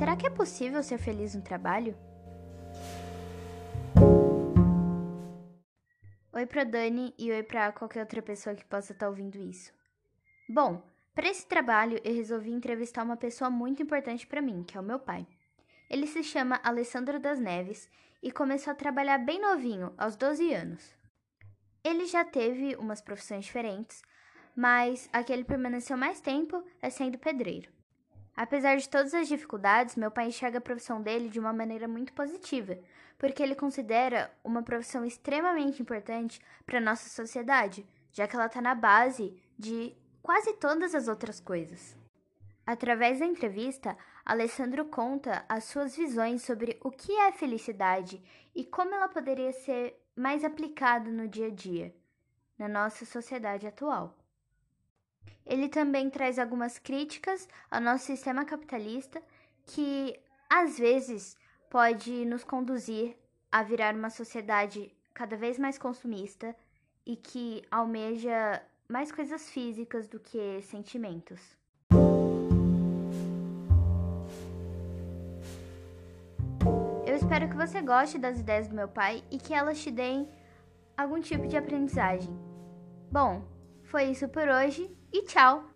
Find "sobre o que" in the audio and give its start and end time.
46.40-47.12